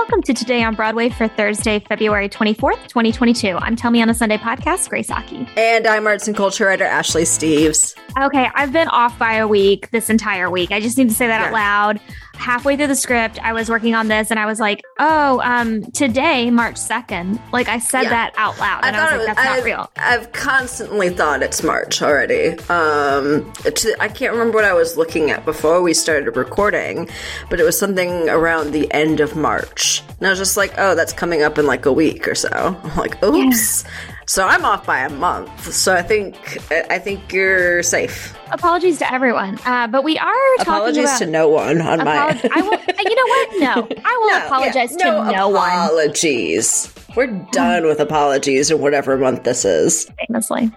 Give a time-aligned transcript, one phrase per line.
[0.00, 3.56] Welcome to Today on Broadway for Thursday, February 24th, 2022.
[3.56, 5.48] I'm Tell Me on a Sunday podcast, Grace Aki.
[5.56, 7.96] And I'm arts and culture writer Ashley Steves.
[8.20, 10.70] Okay, I've been off by a week this entire week.
[10.70, 11.46] I just need to say that yeah.
[11.46, 12.00] out loud
[12.36, 15.82] halfway through the script, I was working on this and I was like, oh, um,
[15.92, 17.40] today, March 2nd.
[17.52, 18.10] Like I said yeah.
[18.10, 18.84] that out loud.
[18.84, 19.90] And I, I was like, that's I've, not real.
[19.96, 22.58] I've constantly thought it's March already.
[22.68, 23.52] Um,
[24.00, 27.08] I can't remember what I was looking at before we started recording,
[27.50, 30.02] but it was something around the end of March.
[30.18, 32.48] And I was just like, oh, that's coming up in like a week or so.
[32.82, 33.84] I'm like, oops.
[33.84, 34.15] Yeah.
[34.28, 35.72] So I'm off by a month.
[35.72, 36.36] So I think
[36.72, 38.36] I think you're safe.
[38.50, 42.16] Apologies to everyone, uh, but we are apologies about, to no one on my.
[42.52, 42.78] I will.
[42.98, 43.60] You know what?
[43.60, 45.70] No, I will no, apologize yeah, no to no one.
[45.70, 46.92] Apologies.
[47.14, 50.10] We're done with apologies or whatever month this is.
[50.26, 50.72] Famously.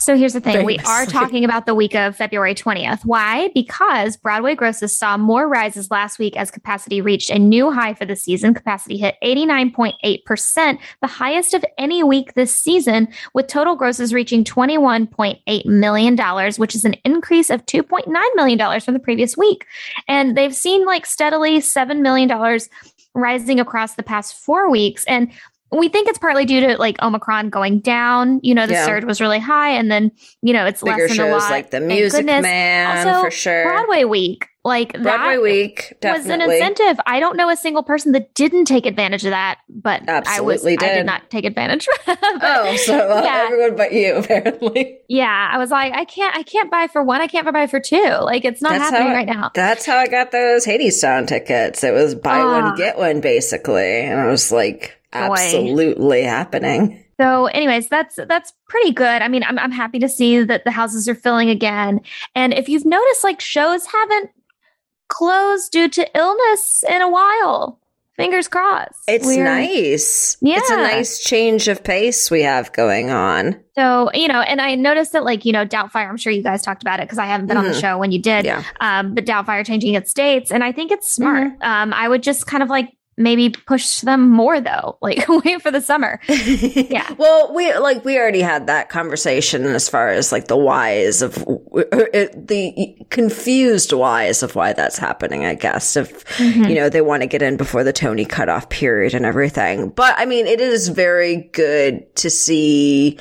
[0.00, 0.64] So here's the thing.
[0.64, 3.04] We are talking about the week of February 20th.
[3.04, 3.50] Why?
[3.54, 8.06] Because Broadway grosses saw more rises last week as capacity reached a new high for
[8.06, 8.54] the season.
[8.54, 15.66] Capacity hit 89.8%, the highest of any week this season, with total grosses reaching $21.8
[15.66, 19.66] million, which is an increase of $2.9 million from the previous week.
[20.08, 22.30] And they've seen like steadily $7 million
[23.14, 25.04] rising across the past four weeks.
[25.06, 25.30] And
[25.72, 28.40] we think it's partly due to like Omicron going down.
[28.42, 28.86] You know, the yeah.
[28.86, 30.10] surge was really high, and then
[30.42, 31.50] you know it's bigger lessened a lot.
[31.50, 33.64] like the Music Man also, for sure.
[33.64, 36.98] Broadway Week, like Broadway that Week was an incentive.
[37.06, 40.40] I don't know a single person that didn't take advantage of that, but Absolutely I
[40.40, 40.82] was did.
[40.82, 41.86] I did not take advantage.
[42.06, 43.44] but, oh, so uh, yeah.
[43.46, 44.98] everyone but you apparently.
[45.08, 47.20] Yeah, I was like, I can't, I can't buy for one.
[47.20, 47.96] I can't buy for two.
[48.22, 49.50] Like it's not that's happening I, right now.
[49.54, 51.84] That's how I got those Hadestown tickets.
[51.84, 57.04] It was buy uh, one get one basically, and I was like absolutely happening.
[57.20, 59.22] So, anyways, that's that's pretty good.
[59.22, 62.00] I mean, I'm I'm happy to see that the houses are filling again.
[62.34, 64.30] And if you've noticed, like shows haven't
[65.08, 67.78] closed due to illness in a while.
[68.16, 69.00] Fingers crossed.
[69.08, 70.36] It's We're, nice.
[70.42, 70.58] Yeah.
[70.58, 73.58] It's a nice change of pace we have going on.
[73.74, 76.60] So, you know, and I noticed that, like, you know, Doubtfire, I'm sure you guys
[76.60, 77.66] talked about it because I haven't been mm-hmm.
[77.66, 77.80] on the mm-hmm.
[77.80, 78.44] show when you did.
[78.44, 78.62] Yeah.
[78.78, 80.52] Um, but Doubtfire changing its dates.
[80.52, 81.52] And I think it's smart.
[81.54, 81.62] Mm-hmm.
[81.62, 84.98] Um, I would just kind of like maybe push them more though.
[85.10, 86.20] Like wait for the summer.
[86.28, 87.14] Yeah.
[87.18, 91.34] Well we like we already had that conversation as far as like the whys of
[91.34, 96.64] the confused whys of why that's happening i guess if mm-hmm.
[96.64, 99.90] you know they want to get in before the tony cutoff period and everything.
[99.90, 103.18] But i mean it is very good to see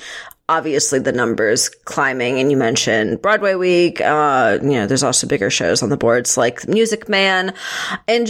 [0.50, 5.50] obviously the numbers climbing and you mentioned broadway week uh you know there's also bigger
[5.50, 7.54] shows on the boards like music man.
[8.08, 8.28] And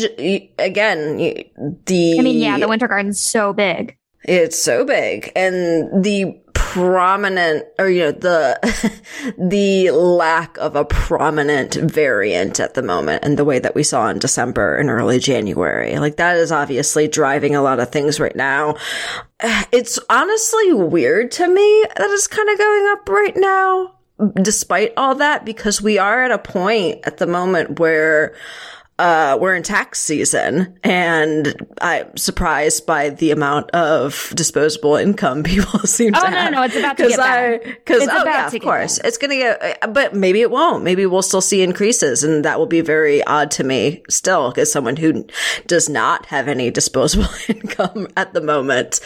[0.59, 3.96] again the i mean yeah the winter garden's so big.
[4.24, 5.31] It's so big.
[5.35, 6.40] And the
[6.74, 8.94] prominent or you know the
[9.38, 14.07] the lack of a prominent variant at the moment and the way that we saw
[14.07, 15.97] in December and early January.
[15.97, 18.75] Like that is obviously driving a lot of things right now.
[19.72, 23.96] It's honestly weird to me that it's kind of going up right now
[24.41, 28.36] despite all that because we are at a point at the moment where
[28.99, 35.79] uh, we're in tax season and I'm surprised by the amount of disposable income people
[35.85, 36.47] seem oh, to no, have.
[36.47, 37.59] Oh, no, no, it's about to get better.
[37.63, 38.99] Because, oh, yeah, of course.
[39.03, 40.83] It's going to get, but maybe it won't.
[40.83, 44.71] Maybe we'll still see increases and that will be very odd to me still as
[44.71, 45.25] someone who
[45.65, 48.99] does not have any disposable income at the moment.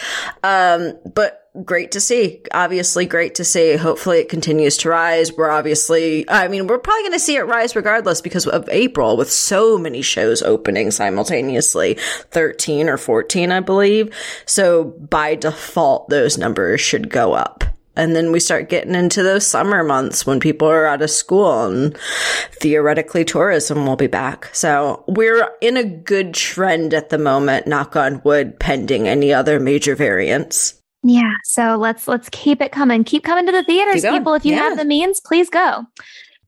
[0.43, 2.41] Um, but great to see.
[2.53, 3.75] Obviously, great to see.
[3.75, 5.31] Hopefully, it continues to rise.
[5.31, 9.17] We're obviously, I mean, we're probably going to see it rise regardless because of April
[9.17, 11.97] with so many shows opening simultaneously
[12.31, 14.13] 13 or 14, I believe.
[14.45, 17.63] So, by default, those numbers should go up.
[17.95, 21.65] And then we start getting into those summer months when people are out of school
[21.65, 21.95] and
[22.53, 24.49] theoretically tourism will be back.
[24.51, 29.59] So we're in a good trend at the moment, knock on wood, pending any other
[29.59, 30.81] major variants.
[31.03, 31.33] Yeah.
[31.43, 33.03] So let's let's keep it coming.
[33.03, 34.33] Keep coming to the theaters, people.
[34.33, 34.69] If you yeah.
[34.69, 35.85] have the means, please go.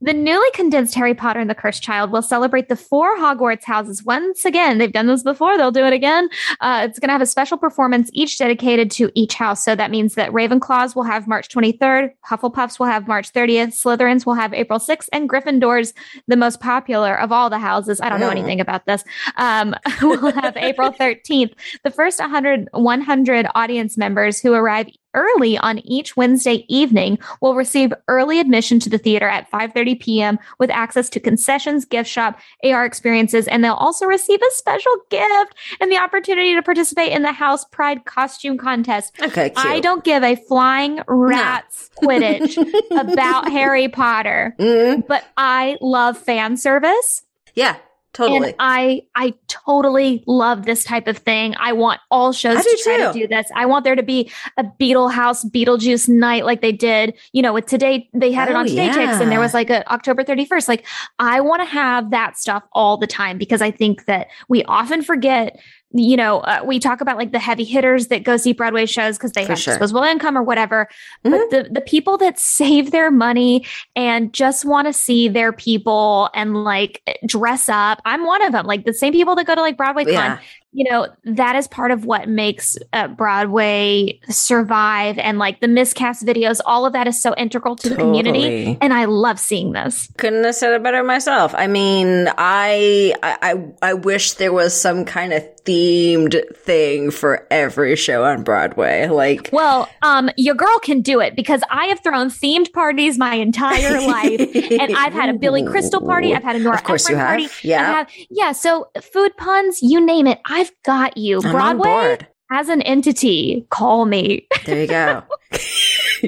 [0.01, 4.03] The newly condensed Harry Potter and the Cursed Child will celebrate the four Hogwarts houses
[4.03, 4.77] once again.
[4.77, 6.27] They've done this before, they'll do it again.
[6.59, 9.63] Uh, it's going to have a special performance, each dedicated to each house.
[9.63, 14.25] So that means that Ravenclaws will have March 23rd, Hufflepuffs will have March 30th, Slytherins
[14.25, 15.93] will have April 6th, and Gryffindors,
[16.27, 19.03] the most popular of all the houses, I don't know anything about this,
[19.37, 21.53] um, will have April 13th.
[21.83, 27.93] The first 100, 100 audience members who arrive early on each Wednesday evening will receive
[28.07, 30.39] early admission to the theater at 5:30 p.m.
[30.59, 35.55] with access to concessions, gift shop, AR experiences, and they'll also receive a special gift
[35.79, 39.15] and the opportunity to participate in the House Pride costume contest.
[39.21, 39.65] Okay, cute.
[39.65, 42.07] I don't give a flying rat's no.
[42.07, 42.57] quidditch
[42.99, 45.01] about Harry Potter, mm-hmm.
[45.07, 47.23] but I love fan service.
[47.55, 47.77] Yeah.
[48.15, 48.49] Totally.
[48.49, 51.55] And I I totally love this type of thing.
[51.59, 53.07] I want all shows to try too.
[53.07, 53.47] to do this.
[53.55, 57.53] I want there to be a Beetle House Beetlejuice night like they did, you know,
[57.53, 59.21] with today they had oh, it on oh, Today yeah.
[59.21, 60.67] and there was like a October 31st.
[60.67, 60.85] Like
[61.19, 65.01] I want to have that stuff all the time because I think that we often
[65.01, 65.59] forget
[65.97, 69.17] you know, uh, we talk about like the heavy hitters that go see Broadway shows
[69.17, 69.73] because they For have sure.
[69.75, 70.89] disposable income or whatever.
[71.25, 71.31] Mm-hmm.
[71.31, 73.65] But the, the people that save their money
[73.95, 78.65] and just want to see their people and like dress up, I'm one of them.
[78.65, 80.37] Like the same people that go to like Broadway yeah.
[80.37, 85.69] Con you know that is part of what makes uh, broadway survive and like the
[85.69, 87.95] miscast videos all of that is so integral to totally.
[87.95, 92.27] the community and i love seeing this couldn't have said it better myself i mean
[92.37, 98.43] I, I i wish there was some kind of themed thing for every show on
[98.43, 103.17] broadway like well um your girl can do it because i have thrown themed parties
[103.17, 106.83] my entire life and i've had a billy crystal party i've had a nora of
[106.83, 107.27] course you have.
[107.27, 111.41] party yeah have, yeah so food puns you name it i've I've got you.
[111.43, 112.17] I'm Broadway
[112.51, 114.47] as an entity, call me.
[114.65, 115.23] There you go.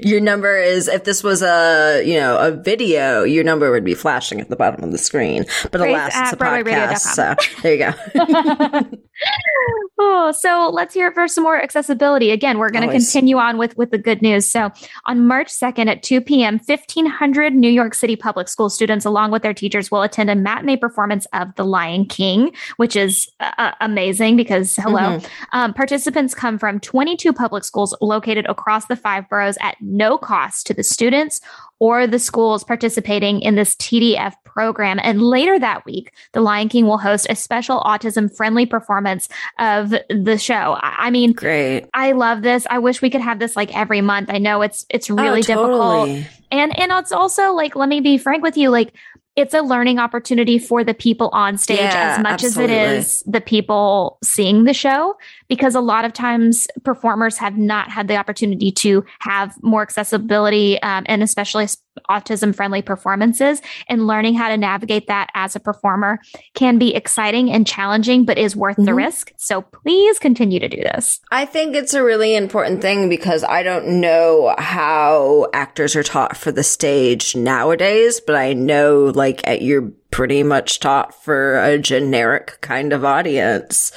[0.04, 3.94] your number is if this was a you know a video, your number would be
[3.94, 5.46] flashing at the bottom of the screen.
[5.72, 8.98] But alas, it's a podcast, so there you go.
[10.00, 12.32] oh, so let's hear it for some more accessibility.
[12.32, 14.48] Again, we're going to continue on with with the good news.
[14.48, 14.72] So
[15.06, 19.32] on March second at two p.m., fifteen hundred New York City public school students, along
[19.32, 23.72] with their teachers, will attend a matinee performance of The Lion King, which is uh,
[23.82, 25.58] amazing because hello, mm-hmm.
[25.58, 30.18] um, participants come from twenty two public schools located across the five boroughs at no
[30.18, 31.42] cost to the students
[31.80, 35.00] or the schools participating in this TDF program.
[35.04, 39.30] And later that week, The Lion King will host a special autism friendly performance
[39.60, 40.78] of the show.
[40.82, 41.86] I mean, great.
[41.94, 42.66] I love this.
[42.70, 44.30] I wish we could have this like every month.
[44.32, 46.16] I know it's it's oh, really oh, totally.
[46.16, 46.34] difficult.
[46.52, 48.94] And and it's also like let me be frank with you like
[49.38, 52.76] it's a learning opportunity for the people on stage yeah, as much absolutely.
[52.76, 55.16] as it is the people seeing the show
[55.48, 60.82] because a lot of times performers have not had the opportunity to have more accessibility
[60.82, 61.68] um, and especially
[62.10, 66.20] autism friendly performances and learning how to navigate that as a performer
[66.54, 68.86] can be exciting and challenging but is worth mm-hmm.
[68.86, 73.10] the risk so please continue to do this i think it's a really important thing
[73.10, 79.12] because i don't know how actors are taught for the stage nowadays but i know
[79.16, 83.92] like at your pretty much taught for a generic kind of audience,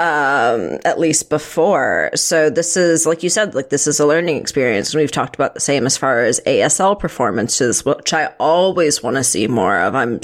[0.00, 2.10] um, at least before.
[2.16, 4.92] So this is, like you said, like this is a learning experience.
[4.92, 9.16] And we've talked about the same as far as ASL performances, which I always want
[9.16, 9.94] to see more of.
[9.94, 10.18] I'm,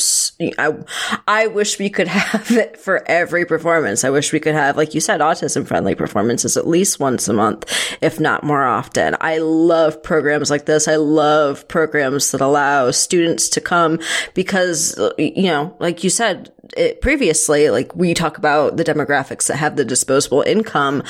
[0.59, 0.75] I,
[1.29, 4.03] I wish we could have it for every performance.
[4.03, 7.33] I wish we could have, like you said, autism friendly performances at least once a
[7.33, 9.17] month, if not more often.
[9.21, 10.89] I love programs like this.
[10.89, 14.01] I love programs that allow students to come
[14.35, 14.99] because
[15.37, 16.51] you know, like you said
[17.01, 21.03] previously, like we talk about the demographics that have the disposable income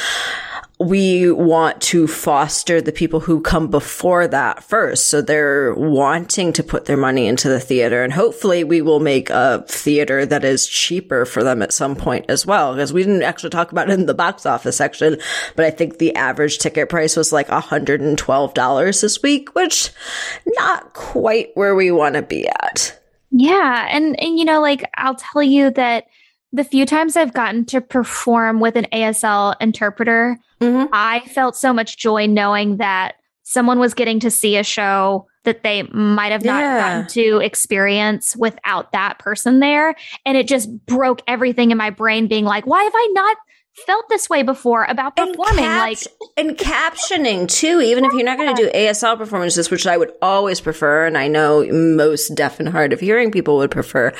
[0.78, 5.06] we want to foster the people who come before that first.
[5.06, 9.31] So they're wanting to put their money into the theater and hopefully we will make
[9.31, 12.75] a theater that is cheaper for them at some point as well.
[12.75, 15.19] Because we didn't actually talk about it in the box office section,
[15.55, 19.90] but I think the average ticket price was like $112 this week, which
[20.46, 23.00] not quite where we want to be at.
[23.38, 23.87] Yeah.
[23.91, 26.06] And, and, you know, like I'll tell you that
[26.53, 30.87] the few times I've gotten to perform with an ASL interpreter, mm-hmm.
[30.93, 35.62] I felt so much joy knowing that someone was getting to see a show that
[35.62, 36.78] they might have not yeah.
[36.81, 39.95] gotten to experience without that person there.
[40.25, 43.37] And it just broke everything in my brain, being like, why have I not
[43.85, 45.99] felt this way before about performing and cap- like
[46.37, 50.12] and captioning too even if you're not going to do asl performances which i would
[50.23, 54.12] always prefer and i know most deaf and hard of hearing people would prefer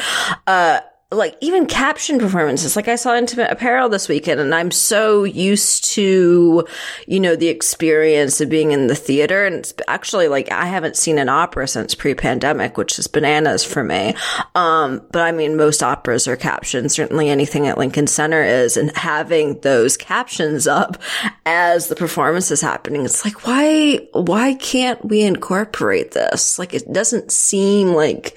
[0.47, 0.81] uh
[1.13, 2.75] like even caption performances.
[2.75, 6.67] Like i saw intimate apparel this weekend and i'm so used to
[7.07, 9.45] you know the experience of being in the theater.
[9.45, 13.85] And it's actually like i haven't seen an opera since pre-pandemic which is bananas for
[13.85, 14.15] me.
[14.57, 16.91] Um but i mean most operas are captioned.
[16.91, 18.77] Certainly anything at lincoln center is.
[18.77, 21.01] And having those captions up
[21.45, 26.59] as the performance is happening it's like why why can't we incorporate this?
[26.59, 28.37] Like it doesn't seem like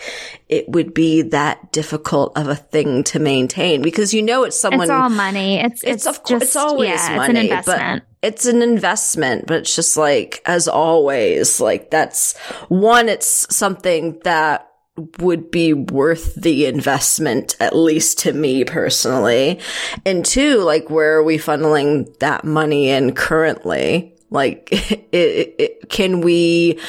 [0.50, 4.82] it would be that difficult of a thing to maintain because you know it's someone.
[4.82, 5.60] It's all money.
[5.60, 9.46] It's it's, it's of course it's always yeah, money, it's but it's an investment.
[9.46, 12.36] But it's just like as always, like that's
[12.68, 13.10] one.
[13.10, 14.66] It's something that
[15.20, 19.60] would be worth the investment, at least to me personally.
[20.04, 24.19] And two, like where are we funneling that money in currently?
[24.30, 24.70] Like,
[25.12, 26.80] it, it, can we,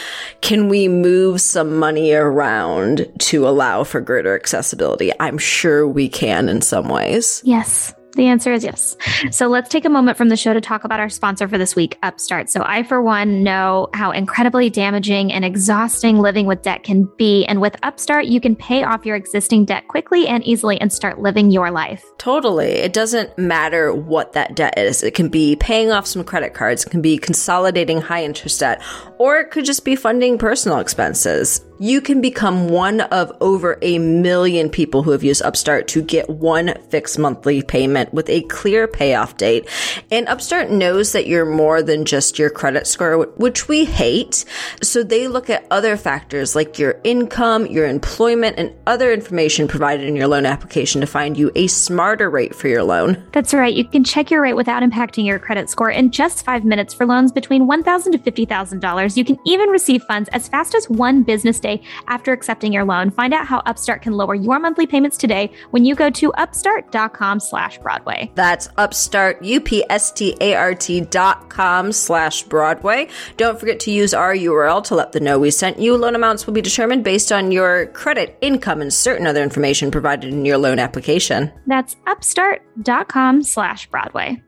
[0.40, 5.12] can we move some money around to allow for greater accessibility?
[5.20, 7.42] I'm sure we can in some ways.
[7.44, 7.94] Yes.
[8.12, 8.96] The answer is yes.
[9.30, 11.76] So let's take a moment from the show to talk about our sponsor for this
[11.76, 12.50] week, Upstart.
[12.50, 17.44] So I, for one, know how incredibly damaging and exhausting living with debt can be.
[17.46, 21.20] And with Upstart, you can pay off your existing debt quickly and easily and start
[21.20, 22.04] living your life.
[22.18, 22.70] Totally.
[22.70, 25.02] It doesn't matter what that debt is.
[25.02, 28.82] It can be paying off some credit cards, it can be consolidating high interest debt,
[29.18, 33.98] or it could just be funding personal expenses you can become one of over a
[33.98, 38.86] million people who have used Upstart to get one fixed monthly payment with a clear
[38.86, 39.66] payoff date.
[40.10, 44.44] And Upstart knows that you're more than just your credit score, which we hate.
[44.82, 50.06] So they look at other factors like your income, your employment, and other information provided
[50.06, 53.26] in your loan application to find you a smarter rate for your loan.
[53.32, 53.74] That's right.
[53.74, 57.06] You can check your rate without impacting your credit score in just five minutes for
[57.06, 59.16] loans between 1,000 to $50,000.
[59.16, 61.69] You can even receive funds as fast as one business day
[62.06, 63.10] after accepting your loan.
[63.10, 67.40] Find out how Upstart can lower your monthly payments today when you go to upstart.com
[67.40, 68.30] slash Broadway.
[68.34, 73.08] That's upstart, U-P-S-T-A-R-T dot com slash Broadway.
[73.36, 75.96] Don't forget to use our URL to let them know we sent you.
[75.96, 80.32] Loan amounts will be determined based on your credit, income, and certain other information provided
[80.32, 81.52] in your loan application.
[81.66, 84.42] That's upstart.com slash Broadway.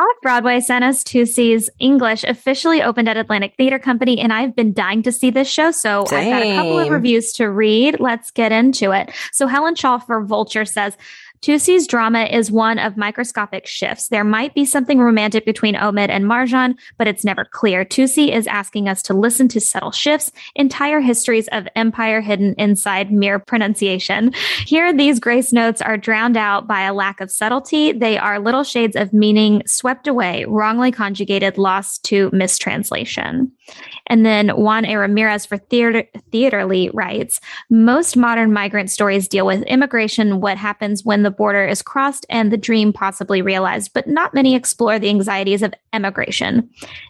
[0.00, 5.02] Off Broadway Sanaz Toossi's English officially opened at Atlantic Theater Company, and I've been dying
[5.02, 5.72] to see this show.
[5.72, 6.32] So Same.
[6.32, 8.00] I've got a couple of reviews to read.
[8.00, 9.12] Let's get into it.
[9.32, 10.96] So Helen Shaw for Vulture says,
[11.42, 14.08] Toossi's drama is one of microscopic shifts.
[14.08, 17.82] There might be something romantic between Omid and Marjan, but it's never clear.
[17.82, 23.10] Toossi is asking us to listen to subtle shifts, entire histories of empire hidden inside
[23.10, 24.34] mere pronunciation.
[24.66, 27.92] Here, these grace notes are drowned out by a lack of subtlety.
[27.92, 33.50] They are little shades of meaning swept away, wrongly conjugated, lost to mistranslation.
[34.08, 34.96] And then Juan A.
[34.96, 41.22] Ramirez for Theater, Theaterly writes, most modern migrant stories deal with immigration, what happens when
[41.22, 45.62] the border is crossed and the dream possibly realized, but not many explore the anxieties
[45.62, 46.68] of emigration.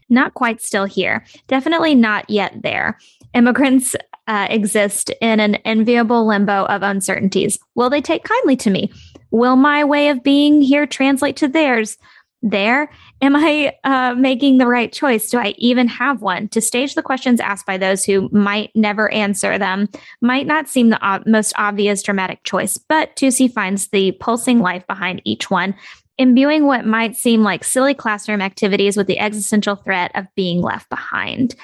[0.08, 1.24] Not quite still here.
[1.48, 2.98] Definitely not yet there.
[3.34, 3.96] Immigrants
[4.26, 7.58] uh, exist in an enviable limbo of uncertainties.
[7.74, 8.92] Will they take kindly to me?
[9.30, 11.98] Will my way of being here translate to theirs?
[12.42, 15.30] There am I uh, making the right choice?
[15.30, 16.48] Do I even have one?
[16.48, 19.88] To stage the questions asked by those who might never answer them
[20.20, 24.86] might not seem the ob- most obvious dramatic choice, but Toossi finds the pulsing life
[24.86, 25.74] behind each one,
[26.18, 30.88] imbuing what might seem like silly classroom activities with the existential threat of being left
[30.88, 31.54] behind.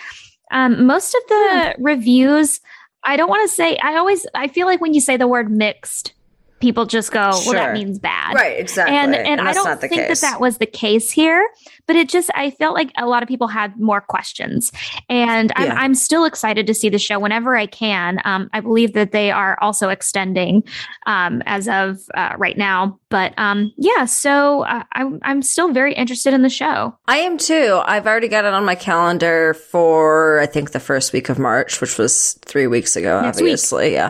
[0.50, 1.84] Um, most of the hmm.
[1.84, 2.60] reviews,
[3.04, 5.50] I don't want to say, I always, I feel like when you say the word
[5.50, 6.12] mixed,
[6.60, 7.54] people just go, well, sure.
[7.54, 8.34] that means bad.
[8.34, 8.96] Right, exactly.
[8.96, 10.20] And and, and I don't think case.
[10.20, 11.46] that that was the case here,
[11.86, 14.72] but it just I felt like a lot of people had more questions,
[15.08, 15.74] and I'm, yeah.
[15.74, 18.20] I'm still excited to see the show whenever I can.
[18.24, 20.64] Um, I believe that they are also extending
[21.06, 24.04] um, as of uh, right now, but um, yeah.
[24.04, 26.96] So uh, I'm I'm still very interested in the show.
[27.06, 27.80] I am too.
[27.84, 31.80] I've already got it on my calendar for I think the first week of March,
[31.80, 33.20] which was three weeks ago.
[33.20, 33.94] Next obviously, week.
[33.94, 34.08] yeah.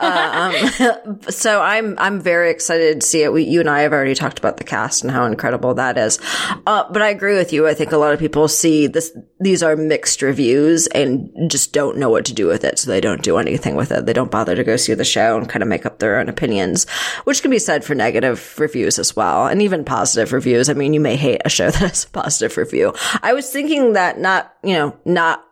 [1.04, 3.32] um, so I'm I'm very excited to see it.
[3.32, 6.18] We, you and I have already talked about the cast and how incredible that is.
[6.66, 7.66] Uh, but I agree with you.
[7.66, 9.10] I think a lot of people see this,
[9.40, 12.78] these are mixed reviews and just don't know what to do with it.
[12.78, 14.06] So they don't do anything with it.
[14.06, 16.28] They don't bother to go see the show and kind of make up their own
[16.28, 16.88] opinions,
[17.24, 19.48] which can be said for negative reviews as well.
[19.48, 20.70] And even positive reviews.
[20.70, 22.94] I mean, you may hate a show that has a positive review.
[23.20, 25.44] I was thinking that not, you know, not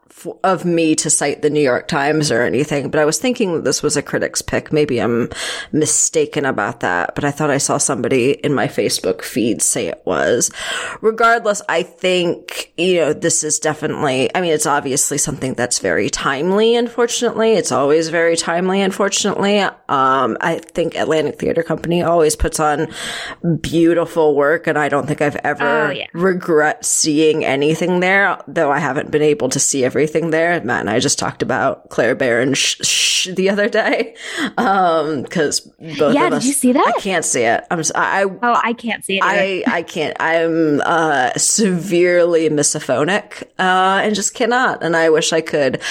[0.42, 3.64] of me to cite the New York Times or anything, but I was thinking that
[3.64, 4.73] this was a critic's pick.
[4.73, 5.30] Maybe I'm
[5.73, 10.00] mistaken about that, but I thought I saw somebody in my Facebook feed say it
[10.04, 10.50] was.
[11.00, 16.08] Regardless, I think, you know, this is definitely, I mean, it's obviously something that's very
[16.08, 17.52] timely, unfortunately.
[17.52, 19.61] It's always very timely, unfortunately.
[19.61, 22.88] Um, I think Atlantic Theater Company always puts on
[23.61, 26.06] beautiful work, and I don't think I've ever oh, yeah.
[26.14, 30.62] regret seeing anything there, though I haven't been able to see everything everything there.
[30.62, 34.14] Matt and I just talked about Clare Barron sh- sh- the other day.
[34.56, 36.94] Um, cause both yeah, of us, Yeah, did you see that?
[36.96, 37.64] I can't see it.
[37.70, 39.25] I'm, I, oh, I can't see it.
[39.25, 39.70] Either.
[39.70, 44.82] I, I can't, I'm, uh, severely misophonic, uh, and just cannot.
[44.82, 45.82] And I wish I could,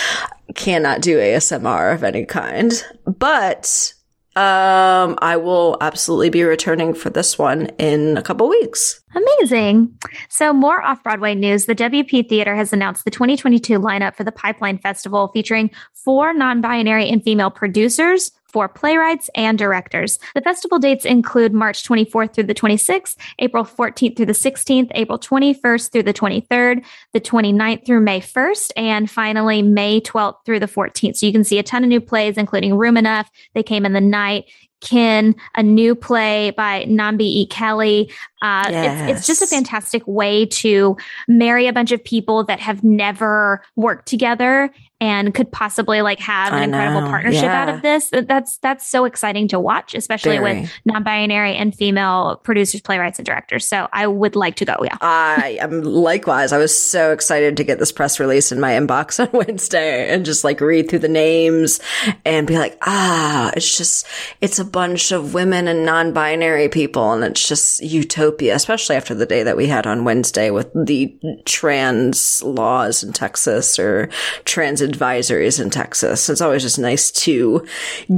[0.56, 2.72] cannot do ASMR of any kind,
[3.06, 3.94] but,
[4.36, 9.02] um, I will absolutely be returning for this one in a couple weeks.
[9.16, 9.98] Amazing.
[10.28, 11.68] So, more off Broadway news.
[11.68, 16.60] The WP Theater has announced the 2022 lineup for the Pipeline Festival featuring four non
[16.60, 20.18] binary and female producers, for playwrights and directors.
[20.34, 25.20] The festival dates include March 24th through the 26th, April 14th through the 16th, April
[25.20, 30.68] 21st through the 23rd, the 29th through May 1st, and finally May 12th through the
[30.68, 31.18] 14th.
[31.18, 33.92] So you can see a ton of new plays, including Room Enough, They Came in
[33.92, 34.46] the Night,
[34.82, 37.48] Kin, a new play by Nambi E.
[37.48, 38.12] Kelly.
[38.42, 39.10] Uh, yes.
[39.10, 40.96] it's, it's just a fantastic way to
[41.28, 46.54] marry a bunch of people that have never worked together and could possibly like have
[46.54, 47.62] an incredible partnership yeah.
[47.62, 48.10] out of this.
[48.12, 50.62] That's that's so exciting to watch, especially Very.
[50.62, 53.68] with non-binary and female producers, playwrights, and directors.
[53.68, 54.76] So I would like to go.
[54.82, 56.54] Yeah, I am likewise.
[56.54, 60.26] I was so excited to get this press release in my inbox on Wednesday and
[60.26, 61.80] just like read through the names
[62.24, 64.08] and be like, ah, it's just
[64.40, 69.26] it's a bunch of women and non-binary people, and it's just utopia, especially after the
[69.26, 74.10] day that we had on Wednesday with the trans laws in Texas or
[74.46, 76.30] trans advisories in Texas.
[76.30, 77.66] It's always just nice to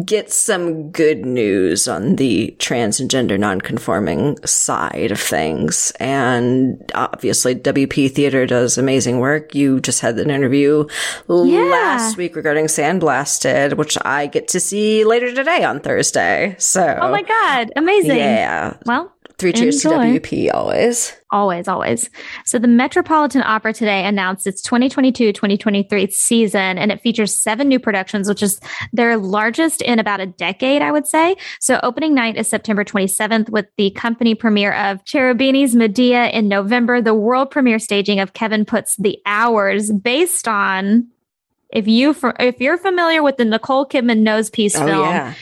[0.05, 5.91] get some good news on the trans and gender nonconforming side of things.
[5.99, 9.55] And obviously WP Theater does amazing work.
[9.55, 10.85] You just had an interview
[11.29, 11.61] yeah.
[11.61, 16.36] last week regarding Sandblasted, which I get to see later today on Thursday.
[16.57, 17.71] So Oh my God.
[17.75, 18.17] Amazing.
[18.17, 18.77] Yeah.
[18.85, 20.13] Well, Three cheers Enjoy.
[20.13, 21.15] to WP always.
[21.29, 22.09] Always, always.
[22.43, 28.27] So the Metropolitan Opera today announced its 2022-2023 season and it features seven new productions,
[28.27, 28.59] which is
[28.93, 31.35] their largest in about a decade, I would say.
[31.59, 36.99] So opening night is September 27th with the company premiere of Cherubini's Medea in November,
[36.99, 41.07] the world premiere staging of Kevin Puts' The Hours based on
[41.69, 45.33] if you if you're familiar with the Nicole Kidman nose piece oh, film, yeah.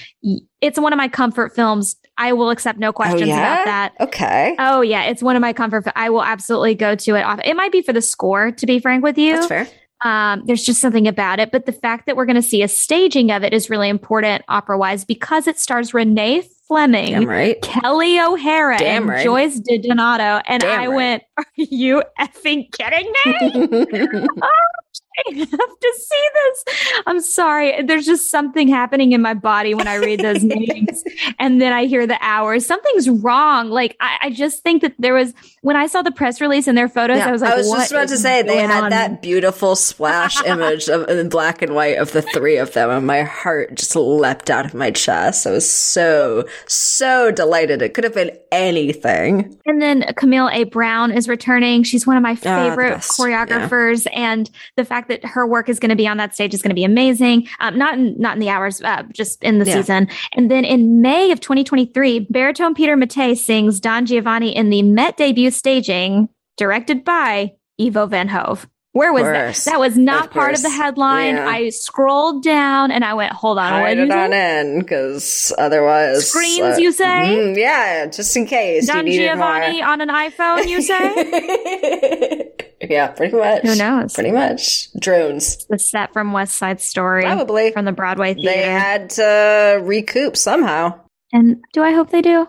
[0.61, 3.61] it's one of my comfort films I will accept no questions oh, yeah?
[3.61, 3.93] about that.
[3.99, 4.55] Okay.
[4.57, 5.85] Oh yeah, it's one of my comfort.
[5.95, 7.21] I will absolutely go to it.
[7.21, 7.39] Off.
[7.43, 9.35] It might be for the score, to be frank with you.
[9.35, 9.67] That's fair.
[10.03, 12.67] Um, there's just something about it, but the fact that we're going to see a
[12.67, 17.61] staging of it is really important opera wise because it stars Renee Fleming, Damn right.
[17.61, 19.23] Kelli O'Hara, Damn and right.
[19.23, 20.95] Joyce DiDonato, and Damn I right.
[20.95, 24.47] went, "Are you effing kidding me?" oh,
[25.17, 26.65] I have to see this.
[27.05, 27.81] I'm sorry.
[27.83, 31.03] There's just something happening in my body when I read those names
[31.39, 32.65] and then I hear the hours.
[32.65, 33.69] Something's wrong.
[33.69, 36.77] Like, I, I, just think that there was, when I saw the press release and
[36.77, 38.89] their photos, yeah, I was like, I was just about to say, they had on?
[38.89, 42.89] that beautiful splash image of, in black and white of the three of them.
[42.89, 45.47] And my heart just leapt out of my chest.
[45.47, 47.81] I was so, so delighted.
[47.81, 49.57] It could have been anything.
[49.65, 50.65] And then Camille A.
[50.65, 51.83] Brown is returning.
[51.83, 54.05] She's one of my ah, favorite oh, choreographers.
[54.05, 54.33] Yeah.
[54.35, 56.61] And the fact fact that her work is going to be on that stage is
[56.61, 57.47] going to be amazing.
[57.59, 59.75] Um, not in, not in the hours, uh, just in the yeah.
[59.75, 60.07] season.
[60.33, 65.17] And then in May of 2023, baritone Peter Mattei sings Don Giovanni in the Met
[65.17, 68.67] debut staging, directed by Ivo Van Hove.
[68.93, 69.57] Where was that?
[69.69, 70.59] That was not of part course.
[70.59, 71.35] of the headline.
[71.35, 71.49] Yeah.
[71.49, 73.69] I scrolled down and I went, hold on.
[73.69, 76.29] Hide it on in because otherwise.
[76.29, 77.03] Screens, uh, you say?
[77.03, 78.87] Mm, yeah, just in case.
[78.87, 82.51] Don Giovanni on an iPhone, you say?
[82.89, 83.63] yeah, pretty much.
[83.63, 84.13] Who knows?
[84.13, 84.91] Pretty much.
[84.99, 85.65] Drones.
[85.69, 87.23] The set from West Side Story.
[87.23, 87.71] Probably.
[87.71, 88.51] From the Broadway theater.
[88.51, 90.99] They had to recoup somehow.
[91.33, 92.47] And do I hope they do?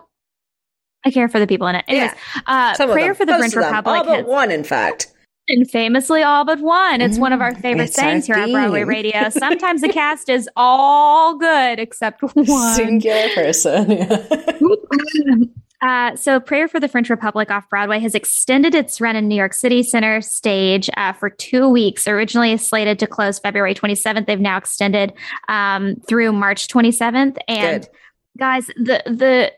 [1.05, 1.85] I care for the people in it.
[1.87, 2.73] Anyways, yeah.
[2.77, 3.85] uh, Prayer for the French Republic.
[3.85, 5.13] All but one, in fact.
[5.49, 6.99] And famously, all but one.
[6.99, 9.29] It's mm, one of our mm, favorite sayings here on Broadway Radio.
[9.29, 12.75] Sometimes the cast is all good except one.
[12.75, 14.09] Singular person.
[15.81, 19.35] Uh, so, Prayer for the French Republic off Broadway has extended its run in New
[19.35, 22.07] York City Center stage uh, for two weeks.
[22.07, 25.13] Originally slated to close February 27th, they've now extended
[25.49, 27.37] um, through March 27th.
[27.47, 27.89] And Good.
[28.37, 29.51] guys, the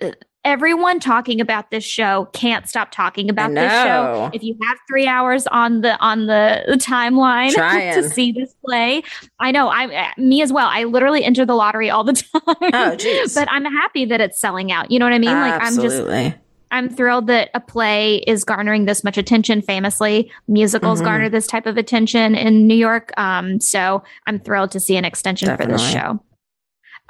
[0.00, 4.30] the everyone talking about this show can't stop talking about this show.
[4.32, 7.52] If you have three hours on the on the, the timeline
[7.94, 9.02] to see this play,
[9.40, 10.68] I know I me as well.
[10.70, 12.12] I literally enter the lottery all the
[12.46, 12.70] time.
[12.72, 13.34] Oh, geez.
[13.34, 14.90] but I'm happy that it's selling out.
[14.90, 15.32] You know what I mean?
[15.32, 16.16] Like Absolutely.
[16.16, 16.42] I'm just.
[16.72, 19.62] I'm thrilled that a play is garnering this much attention.
[19.62, 21.06] Famously, musicals mm-hmm.
[21.06, 23.12] garner this type of attention in New York.
[23.16, 25.74] Um, so I'm thrilled to see an extension Definitely.
[25.74, 26.20] for this show.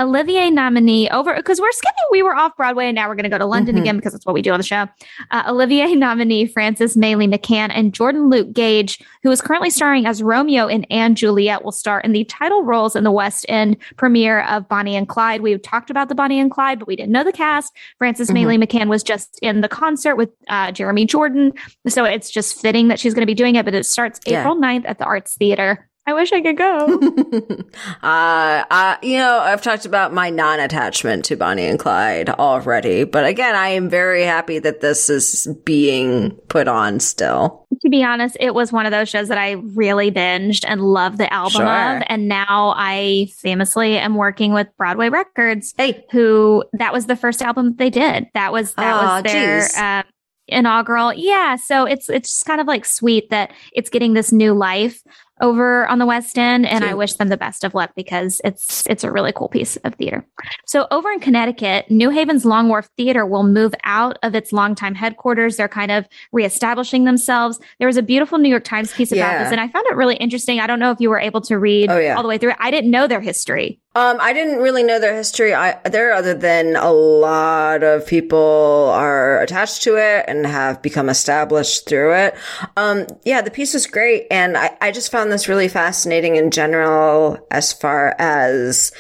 [0.00, 2.04] Olivier nominee over because we're skipping.
[2.10, 3.82] We were off Broadway and now we're going to go to London mm-hmm.
[3.82, 4.86] again because that's what we do on the show.
[5.30, 10.22] Uh, Olivier nominee Frances Mayli McCann and Jordan Luke Gage, who is currently starring as
[10.22, 14.42] Romeo in & Juliet, will star in the title roles in the West End premiere
[14.42, 15.40] of Bonnie and Clyde.
[15.40, 17.72] We've talked about the Bonnie and Clyde, but we didn't know the cast.
[17.98, 18.62] Frances mm-hmm.
[18.62, 21.52] McCann was just in the concert with uh, Jeremy Jordan,
[21.88, 23.64] so it's just fitting that she's going to be doing it.
[23.64, 24.40] But it starts yeah.
[24.40, 25.88] April 9th at the Arts Theater.
[26.08, 27.00] I wish I could go.
[28.02, 33.26] uh, uh, you know, I've talked about my non-attachment to Bonnie and Clyde already, but
[33.26, 37.66] again, I am very happy that this is being put on still.
[37.82, 41.18] To be honest, it was one of those shows that I really binged and loved
[41.18, 41.96] the album sure.
[41.96, 46.04] of, and now I famously am working with Broadway Records, hey.
[46.12, 48.28] who that was the first album they did.
[48.34, 49.68] That was that oh, was their.
[49.76, 50.02] Uh,
[50.48, 54.54] inaugural yeah so it's it's just kind of like sweet that it's getting this new
[54.54, 55.02] life
[55.40, 58.86] over on the West End, and I wish them the best of luck because it's
[58.86, 60.26] it's a really cool piece of theater.
[60.66, 64.94] So over in Connecticut, New Haven's Long Wharf Theater will move out of its longtime
[64.94, 65.56] headquarters.
[65.56, 67.60] They're kind of reestablishing themselves.
[67.78, 69.44] There was a beautiful New York Times piece about yeah.
[69.44, 70.60] this, and I found it really interesting.
[70.60, 72.16] I don't know if you were able to read oh, yeah.
[72.16, 72.50] all the way through.
[72.50, 72.56] It.
[72.60, 73.80] I didn't know their history.
[73.96, 75.52] Um, I didn't really know their history
[75.84, 81.88] there, other than a lot of people are attached to it and have become established
[81.88, 82.34] through it.
[82.76, 86.50] Um, yeah, the piece was great, and I, I just found this really fascinating in
[86.50, 88.92] general, as far as.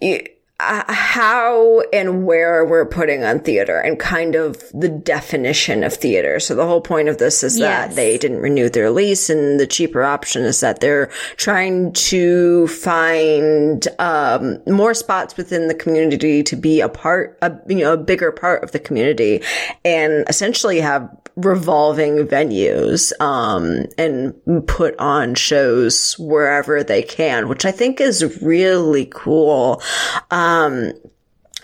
[0.00, 0.20] You,
[0.60, 6.38] uh, how and where we're putting on theater and kind of the definition of theater.
[6.38, 7.88] So the whole point of this is yes.
[7.88, 12.68] that they didn't renew their lease and the cheaper option is that they're trying to
[12.68, 17.98] find, um, more spots within the community to be a part, a, you know, a
[17.98, 19.42] bigger part of the community
[19.84, 24.32] and essentially have revolving venues, um, and
[24.68, 29.82] put on shows wherever they can, which I think is really cool.
[30.30, 30.43] Um,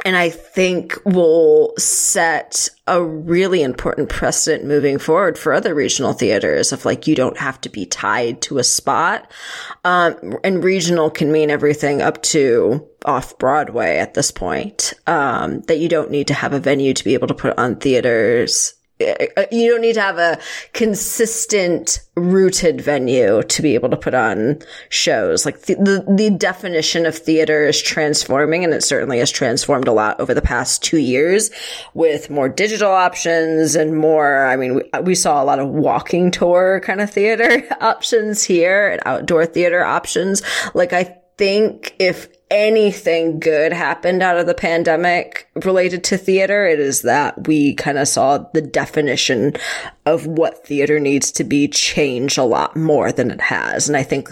[0.04, 6.72] and I think will set a really important precedent moving forward for other regional theaters
[6.72, 9.30] of like, you don't have to be tied to a spot.
[9.84, 14.94] Um, and regional can mean everything up to off Broadway at this point.
[15.06, 17.76] Um, that you don't need to have a venue to be able to put on
[17.76, 20.38] theaters Uh, you don't need to have a
[20.72, 24.58] consistent rooted venue to be able to put on
[24.90, 25.46] shows.
[25.46, 29.92] Like the, the, the, definition of theater is transforming and it certainly has transformed a
[29.92, 31.50] lot over the past two years
[31.94, 36.30] with more digital options and more, I mean, we, we saw a lot of walking
[36.30, 40.42] tour kind of theater options here and outdoor theater options.
[40.74, 46.78] Like I think if anything good happened out of the pandemic related to theater, it
[46.78, 49.54] is that we kind of saw the definition
[50.04, 53.88] of what theater needs to be change a lot more than it has.
[53.88, 54.28] And I think,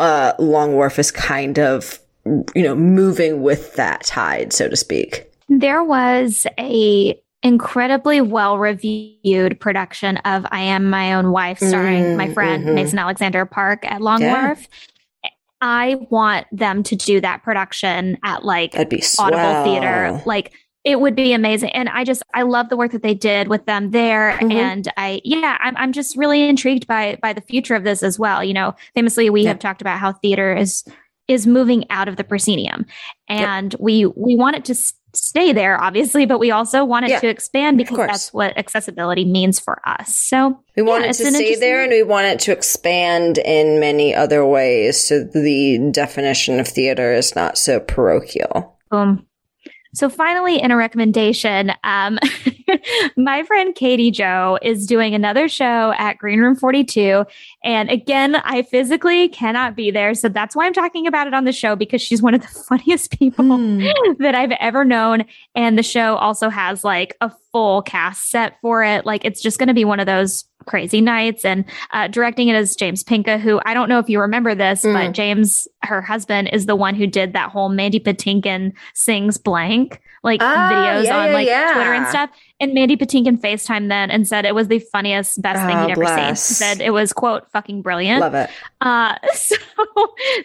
[0.00, 5.30] uh, Long Wharf is kind of, you know, moving with that tide, so to speak.
[5.48, 12.16] There was a incredibly well reviewed production of I Am My Own Wife starring mm,
[12.16, 12.74] my friend mm-hmm.
[12.74, 14.48] Mason Alexander Park at Long yeah.
[14.48, 14.66] Wharf.
[15.60, 20.22] I want them to do that production at like That'd be Audible Theater.
[20.24, 20.52] Like
[20.84, 21.70] it would be amazing.
[21.70, 24.32] And I just I love the work that they did with them there.
[24.32, 24.52] Mm-hmm.
[24.52, 28.18] And I yeah, I'm I'm just really intrigued by by the future of this as
[28.18, 28.42] well.
[28.44, 30.84] You know, famously we have talked about how theater is
[31.26, 32.86] is moving out of the proscenium.
[33.28, 33.80] And yep.
[33.80, 34.74] we we want it to
[35.14, 39.24] stay there, obviously, but we also want it yeah, to expand because that's what accessibility
[39.24, 40.14] means for us.
[40.14, 43.80] So we want yeah, it to stay there and we want it to expand in
[43.80, 45.00] many other ways.
[45.00, 48.76] So the definition of theater is not so parochial.
[48.90, 49.27] Boom.
[49.98, 52.20] So finally, in a recommendation, um,
[53.16, 57.24] my friend Katie Joe is doing another show at Green Room 42.
[57.64, 60.14] And again, I physically cannot be there.
[60.14, 62.46] So that's why I'm talking about it on the show because she's one of the
[62.68, 63.92] funniest people mm.
[64.18, 65.24] that I've ever known.
[65.56, 69.04] And the show also has like a full cast set for it.
[69.04, 72.54] Like it's just going to be one of those crazy nights and uh, directing it
[72.54, 74.92] is james pinka who i don't know if you remember this mm.
[74.92, 80.00] but james her husband is the one who did that whole mandy patinkin sings blank
[80.22, 81.72] like oh, videos yeah, on like yeah.
[81.74, 82.30] twitter and stuff.
[82.60, 85.92] And mandy patinkin facetime then and said it was the funniest best oh, thing he'd
[85.92, 86.36] ever seen.
[86.36, 88.20] Said it was quote fucking brilliant.
[88.20, 88.50] Love it.
[88.80, 89.56] Uh so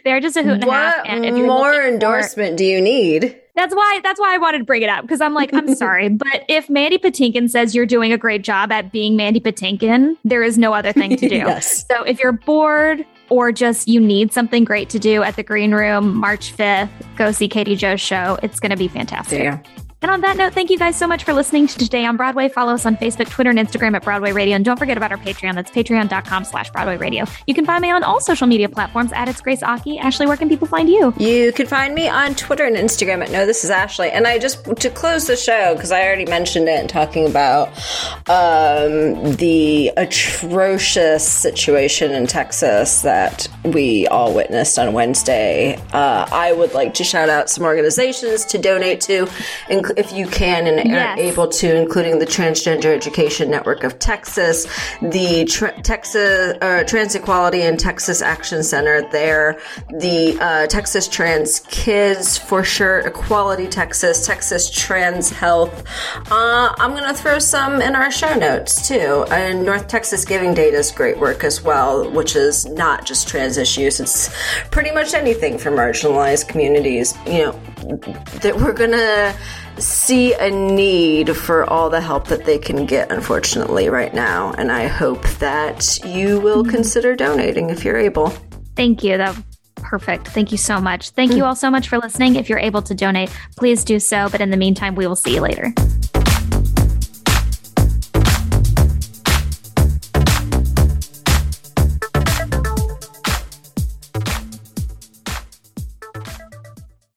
[0.04, 2.66] they're just a hoot and what a half and if you're more endorsement for, do
[2.66, 5.54] you need that's why that's why I wanted to bring it up because I'm like,
[5.54, 9.40] I'm sorry, but if Mandy Patinkin says you're doing a great job at being Mandy
[9.40, 11.36] Patinkin, there is no other thing to do.
[11.36, 11.86] yes.
[11.88, 15.74] So if you're bored or just you need something great to do at the Green
[15.74, 18.38] Room March 5th, go see Katie Joe's show.
[18.44, 19.44] It's going to be fantastic.
[19.44, 19.60] Yeah.
[20.04, 22.50] And on that note, thank you guys so much for listening to Today on Broadway.
[22.50, 24.58] Follow us on Facebook, Twitter, and Instagram at Broadway Radio.
[24.58, 25.56] And don't forget about our Patreon.
[25.56, 27.24] That's patreon.com slash Broadway Radio.
[27.48, 30.00] You can find me on all social media platforms at It's Grace Aki.
[30.00, 31.14] Ashley, where can people find you?
[31.18, 34.12] You can find me on Twitter and Instagram at No This Is Ashley.
[34.12, 37.70] And I just, to close the show, because I already mentioned it and talking about
[38.30, 46.74] um, the atrocious situation in Texas that we all witnessed on Wednesday, uh, I would
[46.74, 49.30] like to shout out some organizations to donate to,
[49.98, 51.18] if you can and yes.
[51.18, 54.66] are able to, including the Transgender Education Network of Texas,
[55.02, 59.60] the tra- Texas uh, Trans Equality and Texas Action Center there,
[60.00, 65.84] the uh, Texas Trans Kids for sure, Equality Texas, Texas Trans Health.
[66.32, 69.26] Uh, I'm going to throw some in our show notes too.
[69.30, 73.58] And North Texas Giving Day does great work as well, which is not just trans
[73.58, 74.00] issues.
[74.00, 74.34] It's
[74.72, 77.14] pretty much anything for marginalized communities.
[77.26, 77.52] You know,
[78.42, 79.36] that we're going to
[79.78, 84.54] see a need for all the help that they can get, unfortunately, right now.
[84.58, 86.72] And I hope that you will mm-hmm.
[86.72, 88.30] consider donating if you're able.
[88.76, 89.18] Thank you.
[89.18, 89.36] That
[89.76, 90.30] perfect.
[90.30, 91.12] Thank you so much.
[91.12, 91.46] Thank you mm.
[91.46, 92.36] all so much for listening.
[92.36, 94.30] If you're able to donate, please do so.
[94.32, 95.74] But in the meantime, we will see you later.